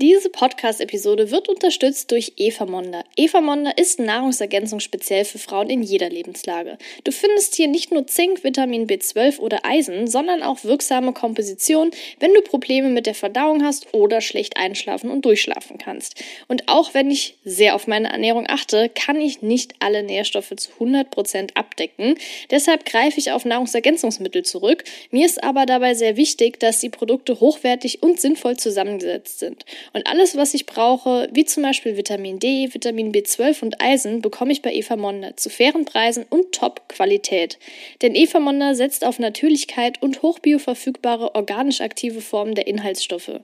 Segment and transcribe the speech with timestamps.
[0.00, 3.02] Diese Podcast-Episode wird unterstützt durch Eva Monda.
[3.16, 6.78] Eva Monda ist Nahrungsergänzung speziell für Frauen in jeder Lebenslage.
[7.02, 12.32] Du findest hier nicht nur Zink, Vitamin B12 oder Eisen, sondern auch wirksame Kompositionen, wenn
[12.32, 16.14] du Probleme mit der Verdauung hast oder schlecht einschlafen und durchschlafen kannst.
[16.46, 20.70] Und auch wenn ich sehr auf meine Ernährung achte, kann ich nicht alle Nährstoffe zu
[20.78, 22.14] 100% abdecken.
[22.52, 24.84] Deshalb greife ich auf Nahrungsergänzungsmittel zurück.
[25.10, 29.64] Mir ist aber dabei sehr wichtig, dass die Produkte hochwertig und sinnvoll zusammengesetzt sind.
[29.92, 34.52] Und alles, was ich brauche, wie zum Beispiel Vitamin D, Vitamin B12 und Eisen, bekomme
[34.52, 37.58] ich bei Eva Monda zu fairen Preisen und Top-Qualität.
[38.02, 43.40] Denn Eva Monda setzt auf Natürlichkeit und hochbioverfügbare organisch aktive Formen der Inhaltsstoffe.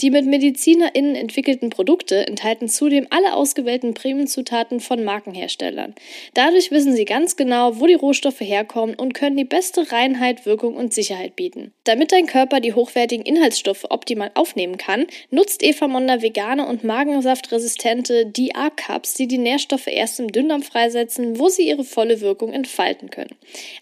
[0.00, 5.94] Die mit MedizinerInnen entwickelten Produkte enthalten zudem alle ausgewählten Premiumzutaten von Markenherstellern.
[6.34, 10.76] Dadurch wissen sie ganz genau, wo die Rohstoffe herkommen und können die beste Reinheit, Wirkung
[10.76, 11.72] und Sicherheit bieten.
[11.84, 18.26] Damit dein Körper die hochwertigen Inhaltsstoffe optimal aufnehmen kann, nutzt Eva Kiefermonda vegane und magensaftresistente
[18.26, 23.36] DA-Cups, die die Nährstoffe erst im Dünndarm freisetzen, wo sie ihre volle Wirkung entfalten können.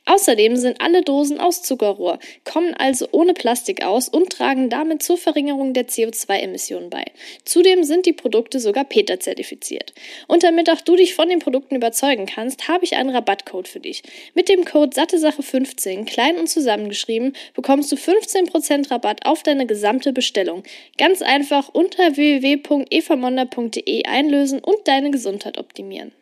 [0.04, 5.16] Außerdem sind alle Dosen aus Zuckerrohr, kommen also ohne Plastik aus und tragen damit zur
[5.16, 7.04] Verringerung der CO2-Emissionen bei.
[7.46, 9.94] Zudem sind die Produkte sogar PETA zertifiziert.
[10.28, 13.80] Und damit auch du dich von den Produkten überzeugen kannst, habe ich einen Rabattcode für
[13.80, 14.02] dich.
[14.34, 20.64] Mit dem Code SatteSache15, klein und zusammengeschrieben, bekommst du 15% Rabatt auf deine gesamte Bestellung.
[20.98, 26.12] Ganz einfach und unter www.evamonda.de einlösen und deine Gesundheit optimieren.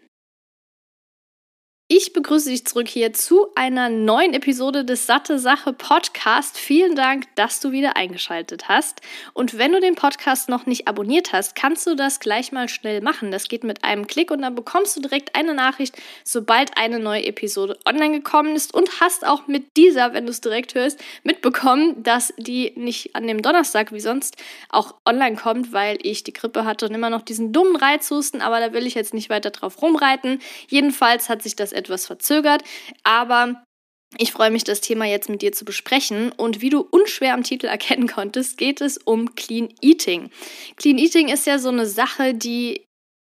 [1.95, 6.57] Ich begrüße dich zurück hier zu einer neuen Episode des Satte Sache Podcast.
[6.57, 9.03] Vielen Dank, dass du wieder eingeschaltet hast.
[9.35, 13.03] Und wenn du den Podcast noch nicht abonniert hast, kannst du das gleich mal schnell
[13.03, 13.31] machen.
[13.31, 15.95] Das geht mit einem Klick und dann bekommst du direkt eine Nachricht,
[16.25, 20.41] sobald eine neue Episode online gekommen ist und hast auch mit dieser, wenn du es
[20.41, 24.37] direkt hörst, mitbekommen, dass die nicht an dem Donnerstag wie sonst
[24.71, 28.61] auch online kommt, weil ich die Grippe hatte und immer noch diesen dummen Reizhusten, aber
[28.61, 30.41] da will ich jetzt nicht weiter drauf rumreiten.
[30.69, 32.63] Jedenfalls hat sich das etwas verzögert,
[33.05, 33.65] aber
[34.19, 36.33] ich freue mich, das Thema jetzt mit dir zu besprechen.
[36.33, 40.31] Und wie du unschwer am Titel erkennen konntest, geht es um Clean Eating.
[40.77, 42.85] Clean Eating ist ja so eine Sache, die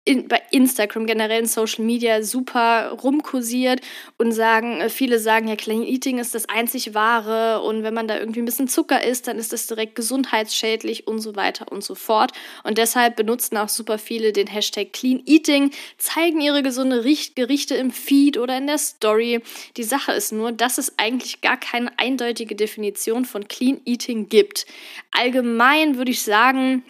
[0.04, 3.80] in, bei Instagram generell in Social Media super rumkursiert
[4.18, 8.08] und sagen, äh, viele sagen ja, Clean Eating ist das einzig wahre und wenn man
[8.08, 11.84] da irgendwie ein bisschen Zucker isst, dann ist das direkt gesundheitsschädlich und so weiter und
[11.84, 12.32] so fort.
[12.64, 17.02] Und deshalb benutzen auch super viele den Hashtag Clean Eating, zeigen ihre gesunde
[17.34, 19.40] Gerichte im Feed oder in der Story.
[19.76, 24.66] Die Sache ist nur, dass es eigentlich gar keine eindeutige Definition von Clean Eating gibt.
[25.12, 26.82] Allgemein würde ich sagen,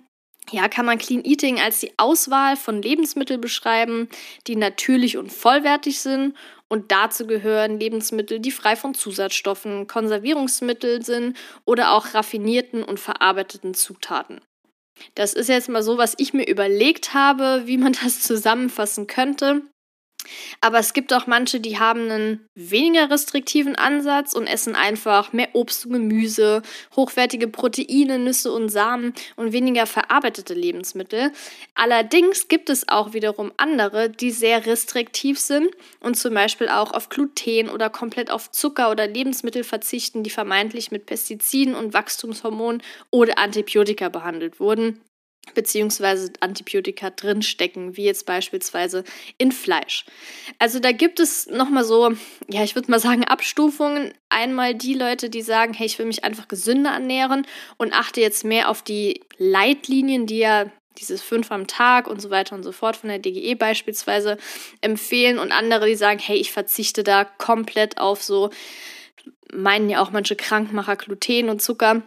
[0.50, 4.08] ja, kann man Clean Eating als die Auswahl von Lebensmitteln beschreiben,
[4.46, 6.36] die natürlich und vollwertig sind.
[6.68, 13.74] Und dazu gehören Lebensmittel, die frei von Zusatzstoffen, Konservierungsmitteln sind oder auch raffinierten und verarbeiteten
[13.74, 14.40] Zutaten.
[15.14, 19.62] Das ist jetzt mal so, was ich mir überlegt habe, wie man das zusammenfassen könnte.
[20.60, 25.50] Aber es gibt auch manche, die haben einen weniger restriktiven Ansatz und essen einfach mehr
[25.54, 26.62] Obst und Gemüse,
[26.94, 31.32] hochwertige Proteine, Nüsse und Samen und weniger verarbeitete Lebensmittel.
[31.74, 37.08] Allerdings gibt es auch wiederum andere, die sehr restriktiv sind und zum Beispiel auch auf
[37.08, 43.38] Gluten oder komplett auf Zucker oder Lebensmittel verzichten, die vermeintlich mit Pestiziden und Wachstumshormonen oder
[43.38, 45.00] Antibiotika behandelt wurden
[45.54, 49.04] beziehungsweise Antibiotika drinstecken, wie jetzt beispielsweise
[49.38, 50.04] in Fleisch.
[50.58, 52.12] Also da gibt es nochmal so,
[52.48, 54.14] ja, ich würde mal sagen, Abstufungen.
[54.28, 58.44] Einmal die Leute, die sagen, hey, ich will mich einfach gesünder ernähren und achte jetzt
[58.44, 62.72] mehr auf die Leitlinien, die ja dieses fünf am Tag und so weiter und so
[62.72, 64.36] fort von der DGE beispielsweise
[64.80, 68.50] empfehlen und andere, die sagen, hey, ich verzichte da komplett auf so,
[69.52, 72.02] meinen ja auch manche Krankmacher Gluten und Zucker.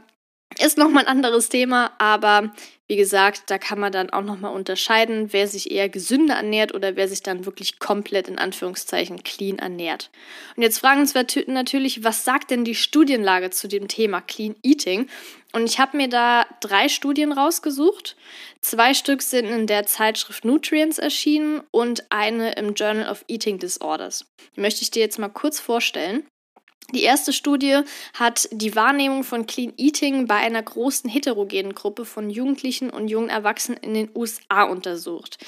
[0.63, 2.53] Ist nochmal ein anderes Thema, aber
[2.87, 6.95] wie gesagt, da kann man dann auch nochmal unterscheiden, wer sich eher gesünder ernährt oder
[6.95, 10.11] wer sich dann wirklich komplett in Anführungszeichen clean ernährt.
[10.55, 11.15] Und jetzt fragen uns
[11.47, 15.07] natürlich, was sagt denn die Studienlage zu dem Thema Clean Eating?
[15.51, 18.15] Und ich habe mir da drei Studien rausgesucht.
[18.61, 24.25] Zwei Stück sind in der Zeitschrift Nutrients erschienen und eine im Journal of Eating Disorders.
[24.55, 26.27] Die möchte ich dir jetzt mal kurz vorstellen.
[26.93, 27.79] Die erste Studie
[28.13, 33.29] hat die Wahrnehmung von Clean Eating bei einer großen heterogenen Gruppe von Jugendlichen und jungen
[33.29, 35.39] Erwachsenen in den USA untersucht.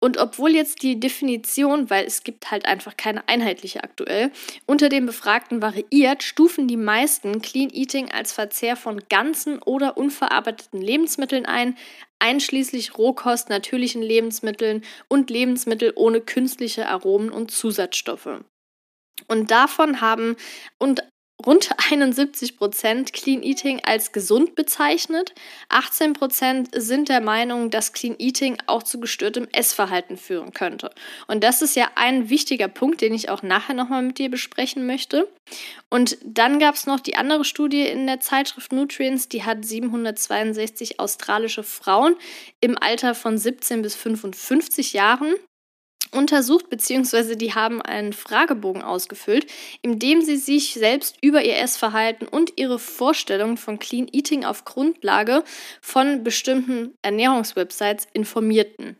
[0.00, 4.30] Und obwohl jetzt die Definition, weil es gibt halt einfach keine einheitliche aktuell,
[4.64, 10.80] unter den Befragten variiert, stufen die meisten Clean Eating als Verzehr von ganzen oder unverarbeiteten
[10.80, 11.76] Lebensmitteln ein,
[12.18, 18.40] einschließlich Rohkost, natürlichen Lebensmitteln und Lebensmittel ohne künstliche Aromen und Zusatzstoffe.
[19.26, 20.36] Und davon haben
[20.78, 21.02] und
[21.44, 25.34] rund 71 Prozent Clean Eating als gesund bezeichnet.
[25.68, 30.90] 18 Prozent sind der Meinung, dass Clean Eating auch zu gestörtem Essverhalten führen könnte.
[31.28, 34.86] Und das ist ja ein wichtiger Punkt, den ich auch nachher nochmal mit dir besprechen
[34.86, 35.28] möchte.
[35.90, 40.98] Und dann gab es noch die andere Studie in der Zeitschrift Nutrients, die hat 762
[40.98, 42.16] australische Frauen
[42.60, 45.34] im Alter von 17 bis 55 Jahren
[46.12, 49.46] untersucht, beziehungsweise die haben einen Fragebogen ausgefüllt,
[49.82, 54.64] in dem sie sich selbst über ihr Essverhalten und ihre Vorstellungen von Clean Eating auf
[54.64, 55.44] Grundlage
[55.80, 58.96] von bestimmten Ernährungswebsites informierten.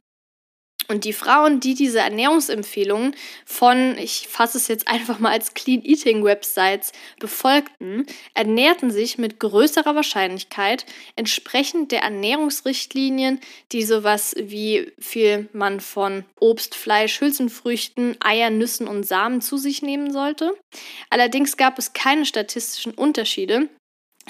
[0.91, 3.15] Und die Frauen, die diese Ernährungsempfehlungen
[3.45, 9.39] von, ich fasse es jetzt einfach mal als Clean Eating Websites befolgten, ernährten sich mit
[9.39, 13.39] größerer Wahrscheinlichkeit entsprechend der Ernährungsrichtlinien,
[13.71, 19.83] die sowas wie viel man von Obst, Fleisch, Hülsenfrüchten, Eiern, Nüssen und Samen zu sich
[19.83, 20.55] nehmen sollte.
[21.11, 23.69] Allerdings gab es keine statistischen Unterschiede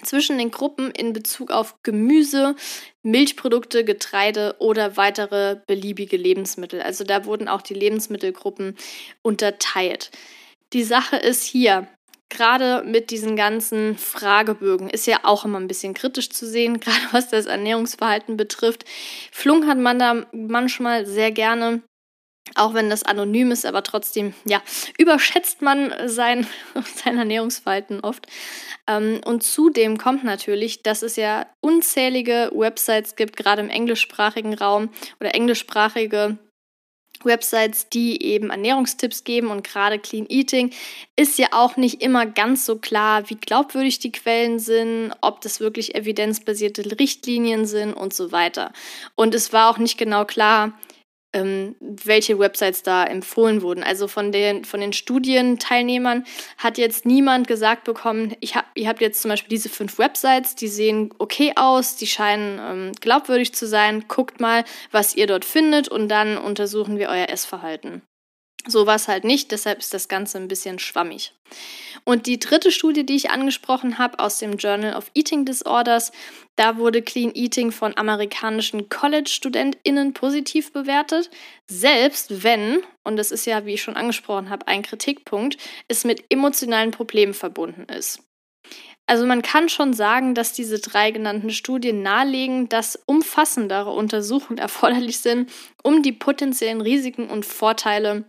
[0.04, 2.54] zwischen den Gruppen in Bezug auf Gemüse,
[3.02, 6.82] Milchprodukte, Getreide oder weitere beliebige Lebensmittel.
[6.82, 8.76] Also da wurden auch die Lebensmittelgruppen
[9.22, 10.10] unterteilt.
[10.72, 11.88] Die Sache ist hier,
[12.28, 17.06] gerade mit diesen ganzen Fragebögen ist ja auch immer ein bisschen kritisch zu sehen, gerade
[17.12, 18.84] was das Ernährungsverhalten betrifft.
[19.32, 21.82] Flunkert man da manchmal sehr gerne
[22.54, 24.62] auch wenn das anonym ist, aber trotzdem, ja,
[24.98, 26.46] überschätzt man sein,
[26.94, 28.26] sein Ernährungsverhalten oft.
[28.86, 34.90] Ähm, und zudem kommt natürlich, dass es ja unzählige Websites gibt, gerade im englischsprachigen Raum
[35.20, 36.38] oder englischsprachige
[37.24, 40.70] Websites, die eben Ernährungstipps geben und gerade Clean Eating
[41.16, 45.60] ist ja auch nicht immer ganz so klar, wie glaubwürdig die Quellen sind, ob das
[45.60, 48.72] wirklich evidenzbasierte Richtlinien sind und so weiter.
[49.14, 50.78] Und es war auch nicht genau klar,
[51.32, 53.82] ähm, welche Websites da empfohlen wurden.
[53.82, 56.25] Also von den, von den Studienteilnehmern
[56.56, 60.54] hat jetzt niemand gesagt bekommen, ich hab, ihr habt jetzt zum Beispiel diese fünf Websites,
[60.54, 65.44] die sehen okay aus, die scheinen ähm, glaubwürdig zu sein, guckt mal, was ihr dort
[65.44, 68.02] findet und dann untersuchen wir euer Essverhalten.
[68.69, 71.32] So war es halt nicht, deshalb ist das Ganze ein bisschen schwammig.
[72.05, 76.12] Und die dritte Studie, die ich angesprochen habe, aus dem Journal of Eating Disorders,
[76.56, 81.31] da wurde Clean Eating von amerikanischen College-StudentInnen positiv bewertet,
[81.67, 85.56] selbst wenn, und das ist ja, wie ich schon angesprochen habe, ein Kritikpunkt,
[85.88, 88.20] es mit emotionalen Problemen verbunden ist.
[89.06, 95.20] Also man kann schon sagen, dass diese drei genannten Studien nahelegen, dass umfassendere Untersuchungen erforderlich
[95.20, 95.50] sind,
[95.82, 98.26] um die potenziellen Risiken und Vorteile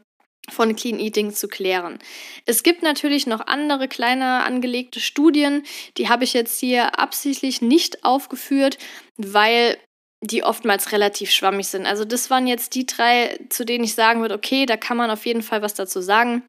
[0.50, 2.00] von Clean Eating zu klären.
[2.46, 5.63] Es gibt natürlich noch andere kleiner angelegte Studien,
[5.98, 8.78] die habe ich jetzt hier absichtlich nicht aufgeführt,
[9.18, 9.78] weil
[10.22, 11.86] die oftmals relativ schwammig sind.
[11.86, 15.10] Also das waren jetzt die drei, zu denen ich sagen würde, okay, da kann man
[15.12, 16.44] auf jeden Fall was dazu sagen.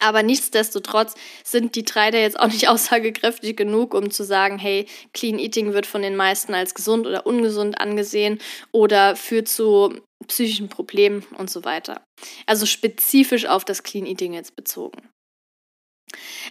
[0.00, 1.14] Aber nichtsdestotrotz
[1.44, 5.72] sind die drei da jetzt auch nicht aussagekräftig genug, um zu sagen, hey, Clean Eating
[5.72, 8.38] wird von den meisten als gesund oder ungesund angesehen
[8.72, 9.94] oder führt zu
[10.26, 12.02] psychischen Problemen und so weiter.
[12.46, 15.08] Also spezifisch auf das Clean Eating jetzt bezogen.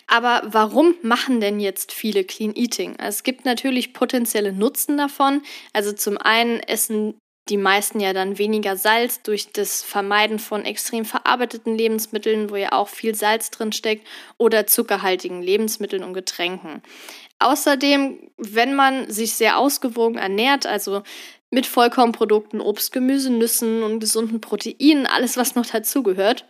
[0.07, 2.95] Aber warum machen denn jetzt viele Clean Eating?
[2.97, 5.41] Es gibt natürlich potenzielle Nutzen davon.
[5.73, 7.15] Also zum einen essen
[7.49, 12.73] die meisten ja dann weniger Salz durch das Vermeiden von extrem verarbeiteten Lebensmitteln, wo ja
[12.73, 16.81] auch viel Salz drin steckt, oder zuckerhaltigen Lebensmitteln und Getränken.
[17.39, 21.03] Außerdem, wenn man sich sehr ausgewogen ernährt, also
[21.51, 26.45] mit Vollkornprodukten, Obst, Gemüse, Nüssen und gesunden Proteinen, alles was noch dazugehört,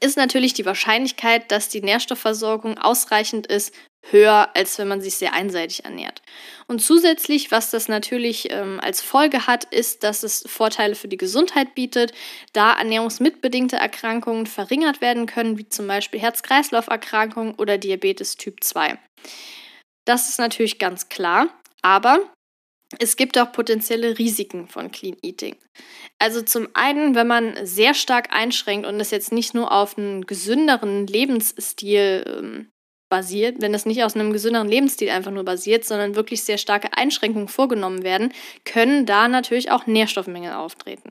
[0.00, 3.74] ist natürlich die Wahrscheinlichkeit, dass die Nährstoffversorgung ausreichend ist,
[4.10, 6.22] höher, als wenn man sich sehr einseitig ernährt.
[6.66, 11.16] Und zusätzlich, was das natürlich ähm, als Folge hat, ist, dass es Vorteile für die
[11.16, 12.12] Gesundheit bietet,
[12.52, 18.98] da ernährungsmitbedingte Erkrankungen verringert werden können, wie zum Beispiel Herz-Kreislauf-Erkrankungen oder Diabetes Typ 2.
[20.04, 21.48] Das ist natürlich ganz klar,
[21.82, 22.18] aber
[22.98, 25.56] es gibt auch potenzielle Risiken von Clean Eating.
[26.18, 30.26] Also zum einen, wenn man sehr stark einschränkt und das jetzt nicht nur auf einen
[30.26, 32.71] gesünderen Lebensstil ähm,
[33.12, 36.96] basiert, wenn das nicht aus einem gesünderen Lebensstil einfach nur basiert, sondern wirklich sehr starke
[36.96, 38.32] Einschränkungen vorgenommen werden,
[38.64, 41.10] können da natürlich auch Nährstoffmängel auftreten.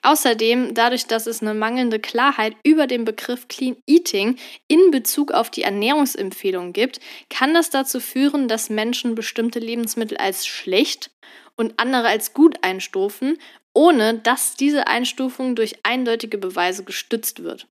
[0.00, 5.50] Außerdem, dadurch, dass es eine mangelnde Klarheit über den Begriff Clean Eating in Bezug auf
[5.50, 11.10] die Ernährungsempfehlungen gibt, kann das dazu führen, dass Menschen bestimmte Lebensmittel als schlecht
[11.54, 13.36] und andere als gut einstufen,
[13.74, 17.66] ohne dass diese Einstufung durch eindeutige Beweise gestützt wird.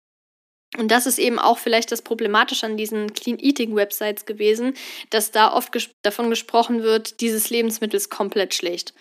[0.78, 4.74] Und das ist eben auch vielleicht das Problematische an diesen Clean Eating Websites gewesen,
[5.10, 8.94] dass da oft ges davon gesprochen wird, dieses Lebensmittel ist komplett schlecht.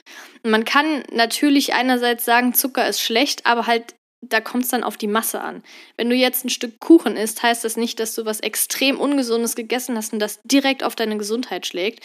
[0.43, 3.95] Und man kann natürlich einerseits sagen, Zucker ist schlecht, aber halt
[4.31, 5.62] da kommt es dann auf die Masse an.
[5.97, 9.54] Wenn du jetzt ein Stück Kuchen isst, heißt das nicht, dass du was extrem Ungesundes
[9.54, 12.04] gegessen hast und das direkt auf deine Gesundheit schlägt.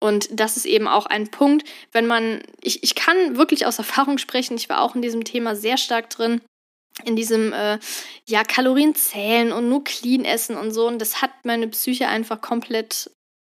[0.00, 4.18] Und das ist eben auch ein Punkt, wenn man, ich, ich kann wirklich aus Erfahrung
[4.18, 6.40] sprechen, ich war auch in diesem Thema sehr stark drin,
[7.04, 7.78] in diesem äh,
[8.26, 10.86] ja Kalorien zählen und nur clean essen und so.
[10.86, 13.10] Und das hat meine Psyche einfach komplett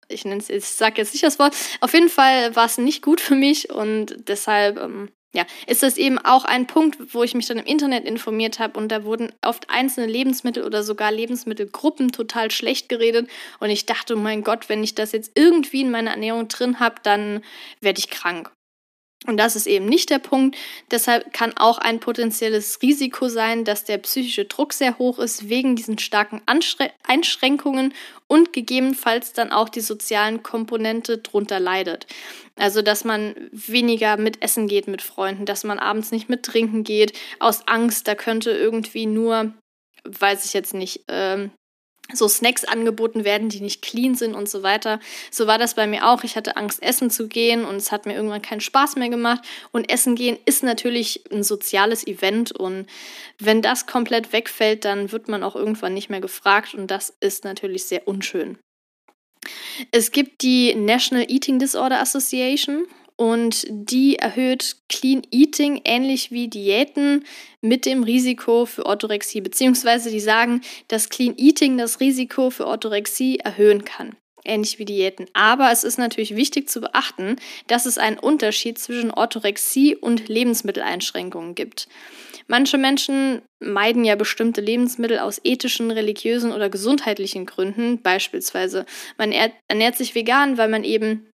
[0.09, 3.01] ich nenne es ich sage jetzt nicht das Wort auf jeden Fall war es nicht
[3.01, 3.69] gut für mich.
[3.71, 7.65] Und deshalb ähm, ja, ist das eben auch ein Punkt, wo ich mich dann im
[7.65, 13.27] Internet informiert habe und da wurden oft einzelne Lebensmittel oder sogar Lebensmittelgruppen total schlecht geredet.
[13.59, 16.79] Und ich dachte, oh mein Gott, wenn ich das jetzt irgendwie in meiner Ernährung drin
[16.79, 17.43] habe, dann
[17.81, 18.51] werde ich krank.
[19.25, 20.57] Und das ist eben nicht der Punkt.
[20.91, 25.75] Deshalb kann auch ein potenzielles Risiko sein, dass der psychische Druck sehr hoch ist wegen
[25.75, 27.93] diesen starken Anschre Einschränkungen
[28.27, 32.07] und gegebenenfalls dann auch die sozialen Komponente drunter leidet.
[32.55, 36.83] Also, dass man weniger mit Essen geht mit Freunden, dass man abends nicht mit Trinken
[36.83, 39.53] geht, aus Angst, da könnte irgendwie nur,
[40.03, 41.51] weiß ich jetzt nicht, ähm,
[42.13, 44.99] so Snacks angeboten werden, die nicht clean sind und so weiter.
[45.31, 46.23] So war das bei mir auch.
[46.23, 49.41] Ich hatte Angst, essen zu gehen und es hat mir irgendwann keinen Spaß mehr gemacht.
[49.71, 52.87] Und Essen gehen ist natürlich ein soziales Event und
[53.39, 57.43] wenn das komplett wegfällt, dann wird man auch irgendwann nicht mehr gefragt und das ist
[57.43, 58.57] natürlich sehr unschön.
[59.91, 67.25] Es gibt die National Eating Disorder Association und die erhöht Clean Eating ähnlich wie Diäten
[67.61, 73.39] mit dem Risiko für Orthorexie, beziehungsweise die sagen, dass Clean Eating das Risiko für Orthorexie
[73.39, 74.15] erhöhen kann.
[74.45, 75.27] Ähnlich wie Diäten.
[75.33, 81.55] Aber es ist natürlich wichtig zu beachten, dass es einen Unterschied zwischen Orthorexie und Lebensmitteleinschränkungen
[81.55, 81.87] gibt.
[82.47, 88.01] Manche Menschen meiden ja bestimmte Lebensmittel aus ethischen, religiösen oder gesundheitlichen Gründen.
[88.01, 88.85] Beispielsweise,
[89.17, 91.29] man ernährt sich vegan, weil man eben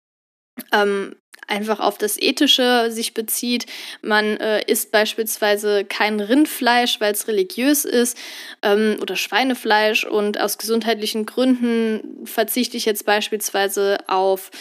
[0.72, 1.16] ähm,
[1.48, 3.66] einfach auf das Ethische sich bezieht.
[4.02, 8.18] Man äh, isst beispielsweise kein Rindfleisch, weil es religiös ist,
[8.62, 10.06] ähm, oder Schweinefleisch.
[10.06, 14.52] Und aus gesundheitlichen Gründen verzichte ich jetzt beispielsweise auf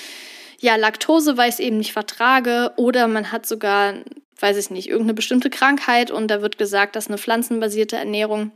[0.60, 2.72] ja, Laktose, weil ich es eben nicht vertrage.
[2.76, 3.94] Oder man hat sogar,
[4.40, 8.52] weiß ich nicht, irgendeine bestimmte Krankheit und da wird gesagt, dass eine pflanzenbasierte Ernährung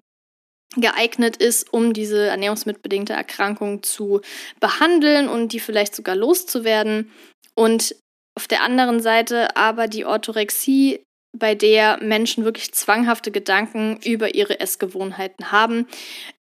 [0.77, 4.21] geeignet ist, um diese ernährungsmitbedingte Erkrankung zu
[4.61, 7.11] behandeln und die vielleicht sogar loszuwerden.
[7.55, 7.95] Und
[8.39, 11.03] auf der anderen Seite aber die Orthorexie,
[11.37, 15.89] bei der Menschen wirklich zwanghafte Gedanken über ihre Essgewohnheiten haben.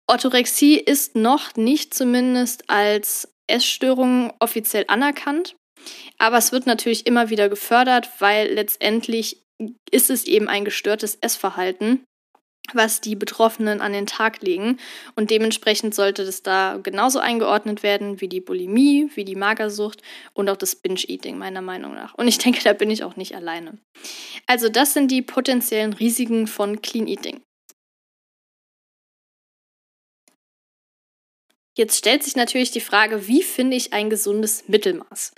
[0.08, 5.56] Orthorexie ist noch nicht zumindest als Essstörung offiziell anerkannt,
[6.20, 9.42] aber es wird natürlich immer wieder gefördert, weil letztendlich
[9.90, 12.04] ist es eben ein gestörtes Essverhalten
[12.74, 14.78] was die Betroffenen an den Tag legen.
[15.16, 20.02] Und dementsprechend sollte das da genauso eingeordnet werden wie die Bulimie, wie die Magersucht
[20.34, 22.14] und auch das Binge-Eating, meiner Meinung nach.
[22.16, 23.78] Und ich denke, da bin ich auch nicht alleine.
[24.48, 27.42] Also das sind die potenziellen Risiken von Clean Eating.
[31.78, 35.32] Jetzt stellt sich natürlich die Frage, wie finde ich ein gesundes Mittelmaß?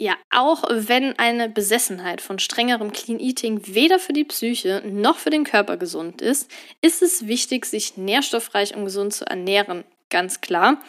[0.00, 5.30] Ja, auch wenn eine Besessenheit von strengerem Clean Eating weder für die Psyche noch für
[5.30, 6.48] den Körper gesund ist,
[6.80, 9.82] ist es wichtig, sich nährstoffreich und gesund zu ernähren.
[10.08, 10.80] Ganz klar.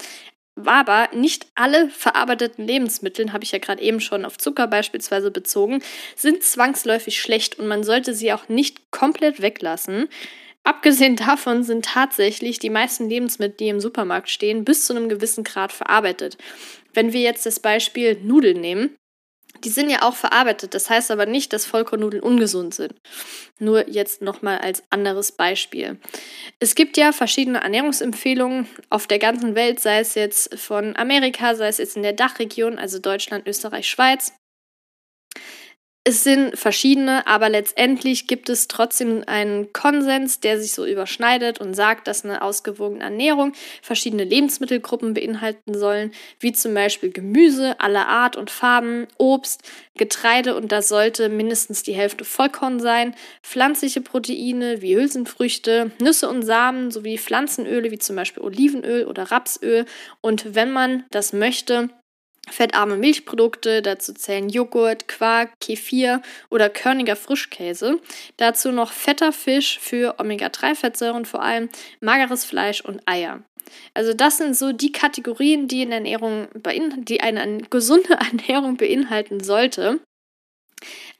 [0.63, 5.81] Aber nicht alle verarbeiteten Lebensmittel, habe ich ja gerade eben schon auf Zucker beispielsweise bezogen,
[6.15, 10.07] sind zwangsläufig schlecht und man sollte sie auch nicht komplett weglassen.
[10.63, 15.43] Abgesehen davon sind tatsächlich die meisten Lebensmittel, die im Supermarkt stehen, bis zu einem gewissen
[15.43, 16.37] Grad verarbeitet.
[16.93, 18.95] Wenn wir jetzt das Beispiel Nudeln nehmen,
[19.63, 20.73] die sind ja auch verarbeitet.
[20.73, 22.93] Das heißt aber nicht, dass Vollkornnudeln ungesund sind.
[23.59, 25.99] Nur jetzt nochmal als anderes Beispiel.
[26.59, 31.67] Es gibt ja verschiedene Ernährungsempfehlungen auf der ganzen Welt, sei es jetzt von Amerika, sei
[31.67, 34.33] es jetzt in der Dachregion, also Deutschland, Österreich, Schweiz.
[36.09, 41.75] Es sind verschiedene, aber letztendlich gibt es trotzdem einen Konsens, der sich so überschneidet und
[41.75, 48.37] sagt, dass eine ausgewogene Ernährung verschiedene Lebensmittelgruppen beinhalten sollen, wie zum Beispiel Gemüse aller Art
[48.37, 49.61] und Farben, Obst,
[49.97, 50.55] Getreide.
[50.55, 53.13] Und da sollte mindestens die Hälfte Vollkorn sein,
[53.43, 59.85] pflanzliche Proteine wie Hülsenfrüchte, Nüsse und Samen sowie Pflanzenöle wie zum Beispiel Olivenöl oder Rapsöl.
[60.21, 61.89] Und wenn man das möchte,
[62.51, 67.99] fettarme Milchprodukte, dazu zählen Joghurt, Quark, Kefir oder körniger Frischkäse.
[68.37, 73.43] Dazu noch fetter Fisch für Omega-3-Fettsäuren vor allem, mageres Fleisch und Eier.
[73.93, 76.47] Also das sind so die Kategorien, die, in Ernährung
[76.97, 79.99] die eine gesunde Ernährung beinhalten sollte.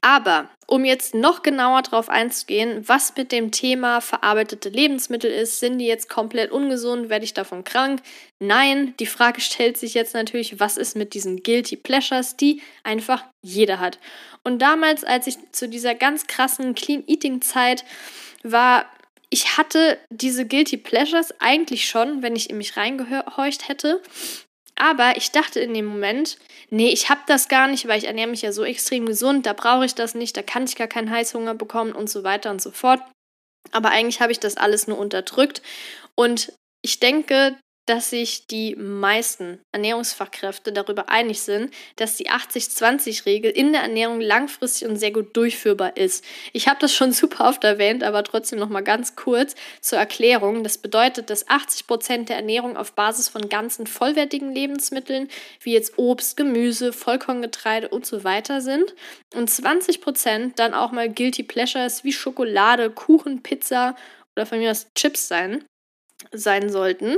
[0.02, 5.80] Aber um jetzt noch genauer darauf einzugehen, was mit dem Thema verarbeitete Lebensmittel ist, sind
[5.80, 8.02] die jetzt komplett ungesund, werde ich davon krank?
[8.40, 13.24] Nein, die Frage stellt sich jetzt natürlich, was ist mit diesen Guilty Pleasures, die einfach
[13.42, 14.00] jeder hat.
[14.44, 17.84] Und damals, als ich zu dieser ganz krassen Clean Eating Zeit
[18.44, 18.86] war,
[19.30, 24.02] ich hatte diese Guilty Pleasures eigentlich schon, wenn ich in mich reingehorcht hätte.
[24.80, 26.38] Aber ich dachte in dem Moment,
[26.70, 29.54] nee, ich habe das gar nicht, weil ich ernähre mich ja so extrem gesund, da
[29.54, 32.62] brauche ich das nicht, da kann ich gar keinen Heißhunger bekommen und so weiter und
[32.62, 33.02] so fort.
[33.72, 35.62] Aber eigentlich habe ich das alles nur unterdrückt.
[36.16, 37.58] Und ich denke,
[37.90, 44.88] dass sich die meisten Ernährungsfachkräfte darüber einig sind, dass die 80-20-Regel in der Ernährung langfristig
[44.88, 46.24] und sehr gut durchführbar ist.
[46.54, 50.64] Ich habe das schon super oft erwähnt, aber trotzdem noch mal ganz kurz zur Erklärung.
[50.64, 55.28] Das bedeutet, dass 80 Prozent der Ernährung auf Basis von ganzen vollwertigen Lebensmitteln
[55.62, 58.94] wie jetzt Obst, Gemüse, Vollkorngetreide und so weiter sind
[59.34, 63.96] und 20 Prozent dann auch mal guilty pleasures wie Schokolade, Kuchen, Pizza
[64.36, 65.66] oder von mir aus Chips sein
[66.32, 67.18] sein sollten.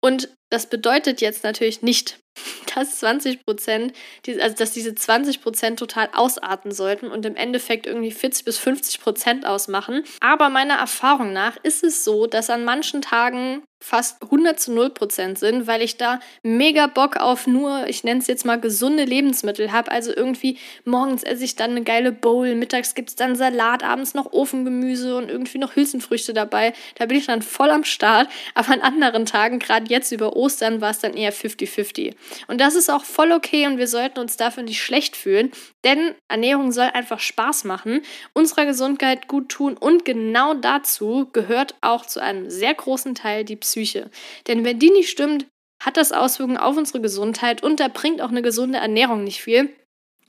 [0.00, 2.18] Und das bedeutet jetzt natürlich nicht,
[2.74, 3.92] dass 20 Prozent,
[4.40, 9.00] also dass diese 20 Prozent total ausarten sollten und im Endeffekt irgendwie 40 bis 50
[9.00, 10.04] Prozent ausmachen.
[10.20, 14.90] Aber meiner Erfahrung nach ist es so, dass an manchen Tagen fast 100 zu 0
[14.90, 19.04] Prozent sind, weil ich da mega Bock auf nur, ich nenne es jetzt mal gesunde
[19.04, 19.90] Lebensmittel habe.
[19.90, 24.14] Also irgendwie morgens esse ich dann eine geile Bowl, mittags gibt es dann Salat, abends
[24.14, 26.72] noch Ofengemüse und irgendwie noch Hülsenfrüchte dabei.
[26.94, 28.28] Da bin ich dann voll am Start.
[28.54, 32.14] Aber an anderen Tagen, gerade jetzt über Ostern, war es dann eher 50-50.
[32.48, 35.52] Und das ist auch voll okay und wir sollten uns dafür nicht schlecht fühlen,
[35.84, 38.00] denn Ernährung soll einfach Spaß machen,
[38.32, 43.56] unserer Gesundheit gut tun und genau dazu gehört auch zu einem sehr großen Teil die
[43.56, 43.73] Psychologie.
[43.74, 44.08] Psyche.
[44.46, 45.46] Denn wenn die nicht stimmt,
[45.80, 49.68] hat das Auswirkungen auf unsere Gesundheit und da bringt auch eine gesunde Ernährung nicht viel,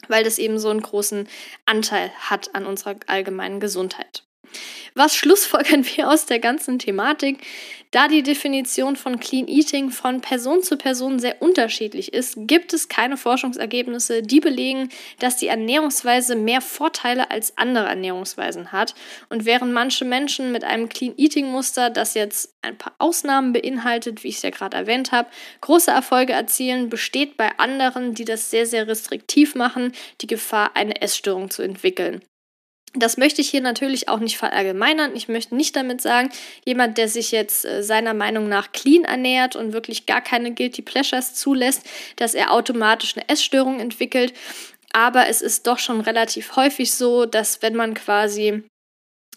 [0.08, 1.28] weil das eben so einen großen
[1.66, 4.24] Anteil hat an unserer allgemeinen Gesundheit.
[4.94, 7.40] Was schlussfolgern wir aus der ganzen Thematik?
[7.92, 12.90] Da die Definition von Clean Eating von Person zu Person sehr unterschiedlich ist, gibt es
[12.90, 14.90] keine Forschungsergebnisse, die belegen,
[15.20, 18.96] dass die Ernährungsweise mehr Vorteile als andere Ernährungsweisen hat.
[19.30, 24.24] Und während manche Menschen mit einem Clean Eating Muster, das jetzt ein paar Ausnahmen beinhaltet,
[24.24, 25.30] wie ich es ja gerade erwähnt habe,
[25.62, 31.02] große Erfolge erzielen, besteht bei anderen, die das sehr, sehr restriktiv machen, die Gefahr, eine
[31.02, 32.22] Essstörung zu entwickeln.
[32.96, 35.16] Das möchte ich hier natürlich auch nicht verallgemeinern.
[35.16, 36.30] Ich möchte nicht damit sagen,
[36.66, 40.82] jemand, der sich jetzt äh, seiner Meinung nach clean ernährt und wirklich gar keine Guilty
[40.82, 41.84] Pleasures zulässt,
[42.16, 44.34] dass er automatisch eine Essstörung entwickelt.
[44.94, 48.64] Aber es ist doch schon relativ häufig so, dass wenn man quasi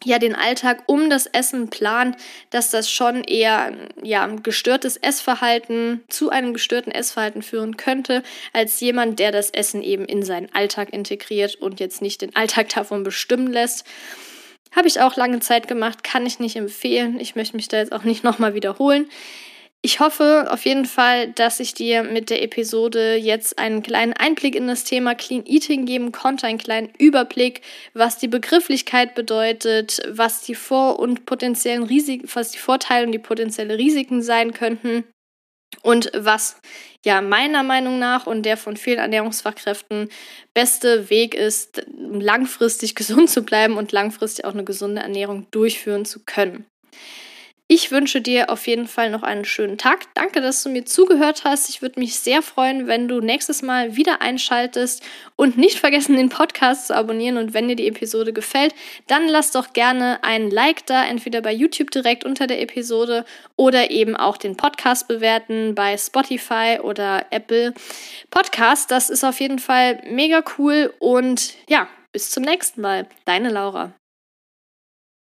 [0.05, 2.17] ja den Alltag um das Essen plant,
[2.51, 9.19] dass das schon eher ja gestörtes Essverhalten zu einem gestörten Essverhalten führen könnte, als jemand,
[9.19, 13.53] der das Essen eben in seinen Alltag integriert und jetzt nicht den Alltag davon bestimmen
[13.53, 13.85] lässt.
[14.75, 17.19] Habe ich auch lange Zeit gemacht, kann ich nicht empfehlen.
[17.21, 19.09] Ich möchte mich da jetzt auch nicht nochmal wiederholen.
[19.81, 24.57] Ich hoffe auf jeden Fall, dass ich dir mit der Episode jetzt einen kleinen Einblick
[24.57, 27.63] in das Thema Clean Eating geben konnte, einen kleinen Überblick,
[27.95, 33.21] was die Begrifflichkeit bedeutet, was die Vor- und potenziellen Risiken, was die Vorteile und die
[33.21, 35.05] potenziellen Risiken sein könnten
[35.83, 36.61] und was
[37.05, 40.09] ja meiner Meinung nach und der von vielen Ernährungsfachkräften
[40.55, 46.25] beste Weg ist, langfristig gesund zu bleiben und langfristig auch eine gesunde Ernährung durchführen zu
[46.25, 46.67] können.
[47.71, 50.07] Ich wünsche dir auf jeden Fall noch einen schönen Tag.
[50.15, 51.69] Danke, dass du mir zugehört hast.
[51.69, 55.03] Ich würde mich sehr freuen, wenn du nächstes Mal wieder einschaltest
[55.37, 57.37] und nicht vergessen, den Podcast zu abonnieren.
[57.37, 58.75] Und wenn dir die Episode gefällt,
[59.07, 63.27] dann lass doch gerne ein Like da, entweder bei YouTube direkt unter der Episode
[63.57, 67.75] oder eben auch den Podcast bewerten bei Spotify oder Apple
[68.31, 68.91] Podcast.
[68.91, 73.07] Das ist auf jeden Fall mega cool und ja, bis zum nächsten Mal.
[73.27, 73.98] Deine Laura.